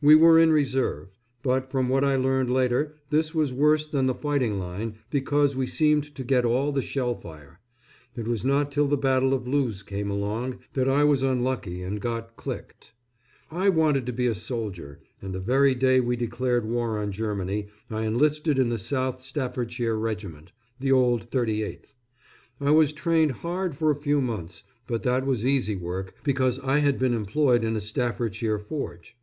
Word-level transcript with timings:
We 0.00 0.14
were 0.14 0.38
in 0.38 0.52
reserve; 0.52 1.18
but 1.42 1.68
from 1.68 1.88
what 1.88 2.04
I 2.04 2.14
learned 2.14 2.48
later 2.48 2.94
this 3.10 3.34
was 3.34 3.52
worse 3.52 3.88
than 3.88 4.06
the 4.06 4.14
fighting 4.14 4.56
line, 4.60 4.98
because 5.10 5.56
we 5.56 5.66
seemed 5.66 6.04
to 6.14 6.22
get 6.22 6.44
all 6.44 6.70
the 6.70 6.80
shell 6.80 7.16
fire. 7.20 7.58
It 8.14 8.28
was 8.28 8.44
not 8.44 8.70
till 8.70 8.86
the 8.86 8.96
battle 8.96 9.34
of 9.34 9.48
Loos 9.48 9.82
came 9.82 10.10
along 10.12 10.60
that 10.74 10.88
I 10.88 11.02
was 11.02 11.24
unlucky 11.24 11.82
and 11.82 12.00
got 12.00 12.36
"clicked." 12.36 12.92
I 13.50 13.68
wanted 13.68 14.06
to 14.06 14.12
be 14.12 14.28
a 14.28 14.34
soldier, 14.36 15.00
and 15.20 15.34
the 15.34 15.40
very 15.40 15.74
day 15.74 15.98
we 15.98 16.14
declared 16.14 16.64
war 16.66 16.96
on 16.96 17.10
Germany 17.10 17.66
I 17.90 18.02
enlisted 18.06 18.60
in 18.60 18.68
the 18.68 18.78
South 18.78 19.20
Staffordshire 19.22 19.98
Regiment, 19.98 20.52
the 20.78 20.92
old 20.92 21.32
38th. 21.32 21.94
I 22.60 22.70
was 22.70 22.92
trained 22.92 23.32
hard 23.42 23.74
for 23.74 23.90
a 23.90 23.96
few 24.00 24.20
months; 24.20 24.62
but 24.86 25.02
that 25.02 25.26
was 25.26 25.44
easy 25.44 25.74
work, 25.74 26.14
because 26.22 26.60
I 26.60 26.78
had 26.78 26.96
been 26.96 27.12
employed 27.12 27.64
in 27.64 27.74
a 27.74 27.80
Staffordshire 27.80 28.60
forge. 28.60 29.16